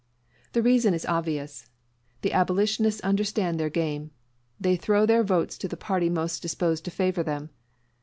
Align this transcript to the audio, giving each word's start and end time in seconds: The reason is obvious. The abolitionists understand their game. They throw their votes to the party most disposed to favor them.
The 0.53 0.63
reason 0.63 0.95
is 0.95 1.05
obvious. 1.05 1.69
The 2.23 2.33
abolitionists 2.33 3.01
understand 3.01 3.59
their 3.59 3.69
game. 3.69 4.09
They 4.59 4.75
throw 4.75 5.05
their 5.05 5.21
votes 5.23 5.59
to 5.59 5.67
the 5.67 5.77
party 5.77 6.09
most 6.09 6.41
disposed 6.41 6.85
to 6.85 6.89
favor 6.91 7.21
them. 7.21 7.51